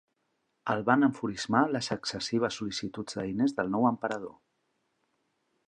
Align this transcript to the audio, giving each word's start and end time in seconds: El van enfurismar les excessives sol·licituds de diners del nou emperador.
El 0.73 0.79
van 0.85 1.07
enfurismar 1.07 1.61
les 1.75 1.89
excessives 1.97 2.57
sol·licituds 2.61 3.19
de 3.19 3.27
diners 3.29 3.55
del 3.61 3.73
nou 3.77 3.89
emperador. 3.93 4.35